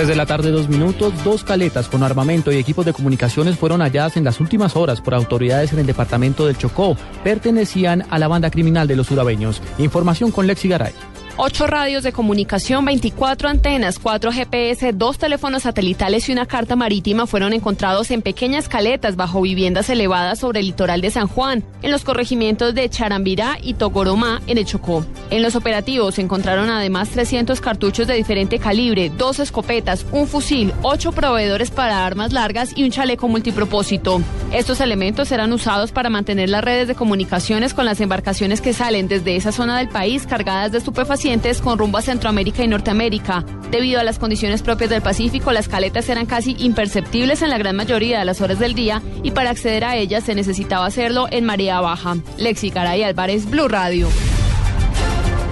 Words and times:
Desde 0.00 0.16
la 0.16 0.24
tarde, 0.24 0.50
dos 0.50 0.70
minutos, 0.70 1.12
dos 1.24 1.44
caletas 1.44 1.88
con 1.88 2.02
armamento 2.02 2.50
y 2.50 2.56
equipos 2.56 2.86
de 2.86 2.94
comunicaciones 2.94 3.58
fueron 3.58 3.82
halladas 3.82 4.16
en 4.16 4.24
las 4.24 4.40
últimas 4.40 4.74
horas 4.74 5.02
por 5.02 5.12
autoridades 5.14 5.74
en 5.74 5.80
el 5.80 5.84
departamento 5.84 6.46
del 6.46 6.56
Chocó. 6.56 6.96
Pertenecían 7.22 8.06
a 8.08 8.18
la 8.18 8.26
banda 8.26 8.50
criminal 8.50 8.88
de 8.88 8.96
los 8.96 9.10
urabeños. 9.10 9.60
Información 9.76 10.30
con 10.30 10.46
Lexi 10.46 10.68
Garay. 10.68 10.94
Ocho 11.36 11.66
radios 11.66 12.02
de 12.02 12.12
comunicación, 12.12 12.84
24 12.84 13.48
antenas, 13.48 13.98
cuatro 13.98 14.32
GPS, 14.32 14.92
dos 14.92 15.16
teléfonos 15.16 15.62
satelitales 15.62 16.28
y 16.28 16.32
una 16.32 16.44
carta 16.44 16.76
marítima 16.76 17.26
fueron 17.26 17.52
encontrados 17.52 18.10
en 18.10 18.20
pequeñas 18.20 18.68
caletas 18.68 19.16
bajo 19.16 19.40
viviendas 19.40 19.88
elevadas 19.88 20.40
sobre 20.40 20.60
el 20.60 20.66
litoral 20.66 21.00
de 21.00 21.10
San 21.10 21.28
Juan, 21.28 21.64
en 21.82 21.92
los 21.92 22.04
corregimientos 22.04 22.74
de 22.74 22.90
Charambirá 22.90 23.58
y 23.62 23.74
Togoromá, 23.74 24.42
en 24.48 24.58
el 24.58 24.66
Chocó. 24.66 25.06
En 25.30 25.42
los 25.42 25.56
operativos 25.56 26.16
se 26.16 26.22
encontraron 26.22 26.68
además 26.68 27.08
300 27.10 27.60
cartuchos 27.60 28.06
de 28.06 28.14
diferente 28.14 28.58
calibre, 28.58 29.10
dos 29.10 29.38
escopetas, 29.38 30.04
un 30.12 30.26
fusil, 30.26 30.74
ocho 30.82 31.12
proveedores 31.12 31.70
para 31.70 32.04
armas 32.04 32.32
largas 32.32 32.72
y 32.76 32.84
un 32.84 32.90
chaleco 32.90 33.28
multipropósito. 33.28 34.20
Estos 34.52 34.80
elementos 34.80 35.28
serán 35.28 35.52
usados 35.52 35.92
para 35.92 36.10
mantener 36.10 36.48
las 36.48 36.64
redes 36.64 36.88
de 36.88 36.94
comunicaciones 36.94 37.72
con 37.72 37.84
las 37.84 38.00
embarcaciones 38.00 38.60
que 38.60 38.72
salen 38.72 39.08
desde 39.08 39.36
esa 39.36 39.52
zona 39.52 39.78
del 39.78 39.88
país 39.88 40.26
cargadas 40.26 40.72
de 40.72 40.78
estupefacientes 40.78 41.19
con 41.62 41.78
rumbo 41.78 41.98
a 41.98 42.02
Centroamérica 42.02 42.64
y 42.64 42.68
Norteamérica. 42.68 43.44
Debido 43.70 44.00
a 44.00 44.04
las 44.04 44.18
condiciones 44.18 44.62
propias 44.62 44.88
del 44.88 45.02
Pacífico, 45.02 45.52
las 45.52 45.68
caletas 45.68 46.08
eran 46.08 46.24
casi 46.24 46.56
imperceptibles 46.58 47.42
en 47.42 47.50
la 47.50 47.58
gran 47.58 47.76
mayoría 47.76 48.18
de 48.18 48.24
las 48.24 48.40
horas 48.40 48.58
del 48.58 48.74
día 48.74 49.02
y 49.22 49.32
para 49.32 49.50
acceder 49.50 49.84
a 49.84 49.96
ellas 49.96 50.24
se 50.24 50.34
necesitaba 50.34 50.86
hacerlo 50.86 51.26
en 51.30 51.44
marea 51.44 51.82
baja. 51.82 52.16
Lexi 52.38 52.70
Caray 52.70 53.02
Álvarez, 53.02 53.50
Blue 53.50 53.68
Radio. 53.68 54.08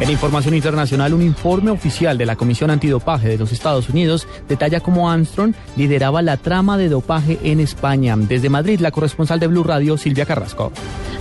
En 0.01 0.11
información 0.11 0.55
internacional, 0.55 1.13
un 1.13 1.21
informe 1.21 1.71
oficial 1.71 2.17
de 2.17 2.25
la 2.25 2.37
Comisión 2.37 2.71
Antidopaje 2.71 3.29
de 3.29 3.37
los 3.37 3.53
Estados 3.53 3.91
Unidos 3.91 4.27
detalla 4.49 4.81
cómo 4.81 5.11
Armstrong 5.11 5.53
lideraba 5.77 6.23
la 6.23 6.39
trama 6.39 6.79
de 6.79 6.89
dopaje 6.89 7.39
en 7.43 7.61
España. 7.61 8.17
Desde 8.17 8.49
Madrid, 8.49 8.81
la 8.81 8.91
corresponsal 8.91 9.39
de 9.39 9.49
Blue 9.49 9.65
Radio, 9.65 9.99
Silvia 9.99 10.25
Carrasco. 10.25 10.73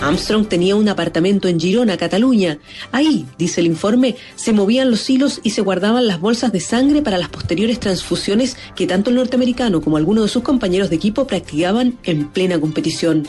Armstrong 0.02 0.48
tenía 0.48 0.76
un 0.76 0.88
apartamento 0.90 1.48
en 1.48 1.60
Girona, 1.60 1.98
Cataluña. 1.98 2.60
Ahí, 2.92 3.26
dice 3.38 3.62
el 3.62 3.68
informe, 3.68 4.16
se 4.36 4.54
movían 4.54 4.92
los 4.92 5.10
hilos 5.10 5.40
y 5.44 5.52
se 5.52 5.62
guardaban 5.62 6.08
las 6.08 6.22
bolsas 6.22 6.52
de 6.52 6.60
sangre 6.60 7.02
para 7.02 7.18
las 7.18 7.30
posteriores 7.30 7.80
transfusiones 7.80 8.58
que 8.76 8.86
tanto 8.86 9.10
el 9.10 9.16
norteamericano 9.16 9.82
como 9.82 9.98
algunos 9.98 10.26
de 10.26 10.30
sus 10.30 10.44
compañeros 10.44 10.90
de 10.90 10.98
equipo 10.98 11.26
practicaban 11.26 11.98
en 12.04 12.28
plena 12.28 12.60
competición. 12.60 13.28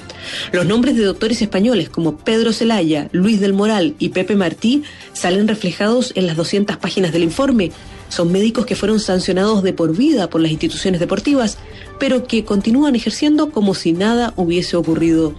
Los 0.52 0.66
nombres 0.66 0.96
de 0.96 1.04
doctores 1.04 1.40
españoles 1.40 1.88
como 1.88 2.18
Pedro 2.18 2.52
Celaya, 2.52 3.08
Luis 3.12 3.40
del 3.40 3.54
Moral 3.54 3.94
y 3.98 4.10
Pepe 4.10 4.36
Martí 4.36 4.82
salen 5.14 5.48
reflejados 5.48 6.12
en 6.16 6.26
las 6.26 6.36
200 6.36 6.76
páginas 6.76 7.12
del 7.12 7.24
informe. 7.24 7.72
Son 8.08 8.30
médicos 8.30 8.66
que 8.66 8.76
fueron 8.76 9.00
sancionados 9.00 9.62
de 9.62 9.72
por 9.72 9.96
vida 9.96 10.30
por 10.30 10.40
las 10.40 10.50
instituciones 10.50 11.00
deportivas, 11.00 11.58
pero 11.98 12.26
que 12.26 12.44
continúan 12.44 12.94
ejerciendo 12.94 13.50
como 13.50 13.74
si 13.74 13.92
nada 13.92 14.32
hubiese 14.36 14.76
ocurrido. 14.76 15.34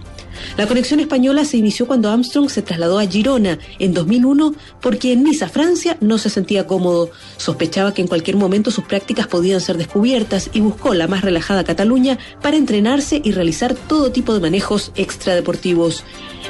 La 0.56 0.66
conexión 0.66 1.00
española 1.00 1.44
se 1.44 1.56
inició 1.56 1.86
cuando 1.86 2.10
Armstrong 2.10 2.48
se 2.48 2.62
trasladó 2.62 2.98
a 2.98 3.06
Girona 3.06 3.58
en 3.78 3.94
2001 3.94 4.54
porque 4.80 5.12
en 5.12 5.24
Niza, 5.24 5.48
Francia, 5.48 5.96
no 6.00 6.18
se 6.18 6.30
sentía 6.30 6.66
cómodo. 6.66 7.10
Sospechaba 7.36 7.94
que 7.94 8.02
en 8.02 8.08
cualquier 8.08 8.36
momento 8.36 8.70
sus 8.70 8.84
prácticas 8.84 9.26
podían 9.26 9.60
ser 9.60 9.76
descubiertas 9.76 10.50
y 10.52 10.60
buscó 10.60 10.94
la 10.94 11.08
más 11.08 11.22
relajada 11.22 11.64
Cataluña 11.64 12.18
para 12.42 12.56
entrenarse 12.56 13.20
y 13.22 13.32
realizar 13.32 13.74
todo 13.74 14.12
tipo 14.12 14.34
de 14.34 14.40
manejos 14.40 14.92
extradeportivos. 14.96 16.04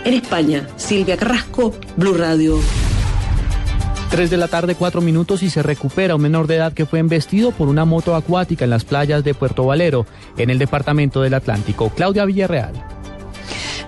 En 0.04 0.14
España, 0.14 0.68
Silvia 0.76 1.16
Carrasco, 1.16 1.74
Blue 1.96 2.14
Radio. 2.14 2.58
3 4.10 4.28
de 4.28 4.36
la 4.36 4.48
tarde, 4.48 4.74
4 4.74 5.00
minutos 5.00 5.42
y 5.44 5.50
se 5.50 5.62
recupera 5.62 6.16
un 6.16 6.22
menor 6.22 6.48
de 6.48 6.56
edad 6.56 6.72
que 6.72 6.84
fue 6.84 6.98
embestido 6.98 7.52
por 7.52 7.68
una 7.68 7.84
moto 7.84 8.16
acuática 8.16 8.64
en 8.64 8.70
las 8.70 8.84
playas 8.84 9.22
de 9.22 9.34
Puerto 9.34 9.64
Valero, 9.64 10.04
en 10.36 10.50
el 10.50 10.58
departamento 10.58 11.22
del 11.22 11.34
Atlántico. 11.34 11.90
Claudia 11.90 12.24
Villarreal. 12.24 12.89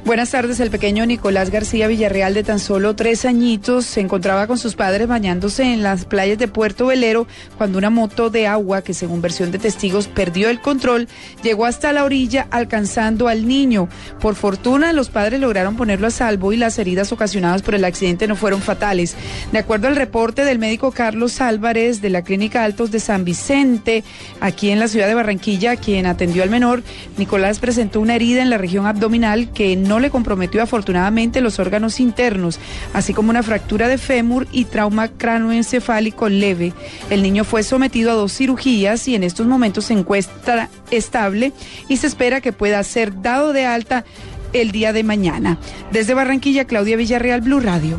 Buenas 0.05 0.33
tardes. 0.33 0.59
El 0.59 0.71
pequeño 0.71 1.07
Nicolás 1.07 1.51
García 1.51 1.87
Villarreal, 1.87 2.35
de 2.35 2.43
tan 2.43 2.59
solo 2.59 2.97
tres 2.97 3.25
añitos, 3.25 3.87
se 3.87 4.01
encontraba 4.01 4.49
con 4.49 4.59
sus 4.59 4.75
padres 4.75 5.07
bañándose 5.07 5.63
en 5.63 5.85
las 5.85 6.07
playas 6.07 6.39
de 6.39 6.49
Puerto 6.49 6.87
Velero 6.87 7.29
cuando 7.57 7.79
una 7.79 7.89
moto 7.89 8.29
de 8.29 8.49
agua, 8.49 8.83
que 8.83 8.95
según 8.95 9.23
versión 9.23 9.53
de 9.53 9.61
testigos 9.61 10.09
perdió 10.09 10.51
el 10.51 10.61
control, 10.61 11.07
llegó 11.45 11.67
hasta 11.67 11.93
la 11.93 12.03
orilla 12.03 12.49
alcanzando 12.51 13.29
al 13.29 13.47
niño. 13.47 13.89
Por 14.21 14.35
fortuna, 14.35 14.93
los 14.93 15.09
padres 15.09 15.39
lograron 15.39 15.77
ponerlo 15.77 16.09
a 16.09 16.11
salvo 16.11 16.53
y 16.53 16.57
las 16.57 16.81
heridas 16.81 17.13
ocasionadas 17.13 17.63
por 17.63 17.77
el 17.77 17.85
accidente 17.85 18.27
no 18.27 18.35
fueron 18.35 18.61
fatales. 18.61 19.15
De 19.53 19.61
acuerdo 19.61 19.87
al 19.87 19.95
reporte 19.95 20.45
del 20.45 20.59
médico 20.59 20.91
Carlos 20.91 21.41
Álvarez 21.41 22.03
de 22.03 22.11
la 22.11 22.23
Clínica 22.23 22.65
Altos 22.65 22.91
de 22.91 22.99
San 22.99 23.25
Vicente, 23.25 24.03
aquí 24.41 24.71
en 24.71 24.81
la 24.81 24.89
ciudad 24.89 25.07
de 25.07 25.15
Barranquilla, 25.15 25.77
quien 25.77 26.07
atendió 26.07 26.43
al 26.43 26.51
menor, 26.51 26.83
Nicolás 27.19 27.61
presentó 27.61 28.01
una 28.01 28.17
herida 28.17 28.43
en 28.43 28.51
la 28.51 28.59
región 28.59 28.87
abdominal 28.87 29.53
que 29.53 29.77
no 29.77 29.92
no 29.93 30.01
le 30.01 30.09
comprometió 30.09 30.63
afortunadamente 30.63 31.43
los 31.43 31.59
órganos 31.59 32.01
internos, 32.01 32.59
así 32.95 33.13
como 33.13 33.29
una 33.29 33.43
fractura 33.43 33.89
de 33.89 33.99
fémur 33.99 34.47
y 34.51 34.65
trauma 34.65 35.09
cranoencefálico 35.09 36.31
leve. 36.31 36.73
El 37.11 37.23
niño 37.23 37.45
fue 37.45 37.63
sometido 37.63 38.11
a 38.11 38.15
dos 38.15 38.33
cirugías 38.33 39.07
y 39.07 39.17
en 39.17 39.23
estos 39.23 39.47
momentos 39.47 39.85
se 39.85 39.93
encuentra 39.93 40.71
estable 40.91 41.53
y 41.89 41.99
se 41.99 42.07
espera 42.07 42.41
que 42.41 42.55
pueda 42.55 42.83
ser 42.85 43.21
dado 43.21 43.53
de 43.53 43.67
alta 43.67 44.07
el 44.55 44.73
día 44.73 44.95
de 44.95 45.05
mañana. 45.05 45.59
Desde 45.91 46.15
Barranquilla, 46.15 46.65
Claudia 46.65 46.97
Villarreal, 46.97 47.43
Blue 47.43 47.61
Radio. 47.61 47.99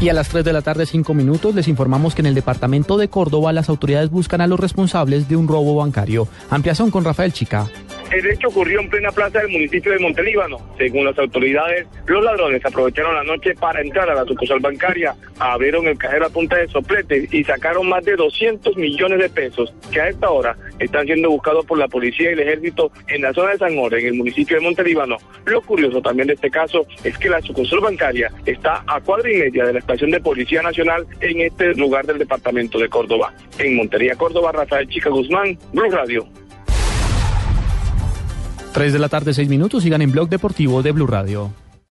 Y 0.00 0.08
a 0.08 0.14
las 0.14 0.30
3 0.30 0.42
de 0.42 0.54
la 0.54 0.62
tarde, 0.62 0.86
5 0.86 1.12
minutos, 1.12 1.54
les 1.54 1.68
informamos 1.68 2.14
que 2.14 2.22
en 2.22 2.26
el 2.26 2.34
departamento 2.34 2.96
de 2.96 3.08
Córdoba 3.08 3.52
las 3.52 3.68
autoridades 3.68 4.08
buscan 4.08 4.40
a 4.40 4.46
los 4.46 4.58
responsables 4.58 5.28
de 5.28 5.36
un 5.36 5.48
robo 5.48 5.76
bancario. 5.76 6.28
Ampliación 6.48 6.90
con 6.90 7.04
Rafael 7.04 7.34
Chica. 7.34 7.66
El 8.10 8.24
hecho 8.30 8.48
ocurrió 8.48 8.80
en 8.80 8.88
plena 8.88 9.10
plaza 9.10 9.40
del 9.40 9.50
municipio 9.50 9.92
de 9.92 9.98
Montelíbano. 9.98 10.58
Según 10.78 11.04
las 11.04 11.18
autoridades, 11.18 11.86
los 12.06 12.22
ladrones 12.22 12.64
aprovecharon 12.64 13.14
la 13.14 13.24
noche 13.24 13.54
para 13.54 13.80
entrar 13.80 14.08
a 14.08 14.14
la 14.14 14.24
sucursal 14.24 14.60
bancaria, 14.60 15.14
abrieron 15.40 15.88
el 15.88 15.98
cajero 15.98 16.26
a 16.26 16.30
punta 16.30 16.56
de 16.56 16.68
soplete 16.68 17.28
y 17.30 17.42
sacaron 17.42 17.88
más 17.88 18.04
de 18.04 18.14
200 18.14 18.76
millones 18.76 19.18
de 19.18 19.28
pesos 19.28 19.74
que 19.90 20.00
a 20.00 20.08
esta 20.08 20.30
hora 20.30 20.56
están 20.78 21.06
siendo 21.06 21.30
buscados 21.30 21.66
por 21.66 21.78
la 21.78 21.88
policía 21.88 22.30
y 22.30 22.34
el 22.34 22.40
ejército 22.40 22.92
en 23.08 23.22
la 23.22 23.32
zona 23.32 23.52
de 23.52 23.58
San 23.58 23.76
Jorge, 23.76 23.98
en 24.00 24.06
el 24.06 24.14
municipio 24.14 24.56
de 24.56 24.62
Montelíbano. 24.62 25.16
Lo 25.44 25.60
curioso 25.62 26.00
también 26.00 26.28
de 26.28 26.34
este 26.34 26.50
caso 26.50 26.86
es 27.02 27.18
que 27.18 27.28
la 27.28 27.42
sucursal 27.42 27.80
bancaria 27.80 28.30
está 28.44 28.84
a 28.86 29.00
cuadra 29.00 29.32
y 29.32 29.36
media 29.36 29.64
de 29.64 29.72
la 29.72 29.78
estación 29.80 30.12
de 30.12 30.20
Policía 30.20 30.62
Nacional 30.62 31.06
en 31.20 31.40
este 31.40 31.74
lugar 31.74 32.06
del 32.06 32.18
departamento 32.18 32.78
de 32.78 32.88
Córdoba. 32.88 33.34
En 33.58 33.76
Montería, 33.76 34.14
Córdoba, 34.14 34.52
Rafael 34.52 34.88
Chica 34.88 35.10
Guzmán, 35.10 35.58
Blue 35.72 35.90
Radio. 35.90 36.26
3 38.76 38.92
de 38.92 38.98
la 38.98 39.08
tarde, 39.08 39.32
6 39.32 39.48
minutos. 39.48 39.84
Sigan 39.84 40.02
en 40.02 40.12
Blog 40.12 40.28
Deportivo 40.28 40.82
de 40.82 40.92
Blue 40.92 41.06
Radio. 41.06 41.50